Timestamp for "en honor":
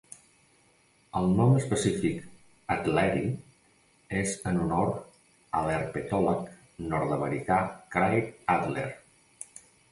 4.53-4.91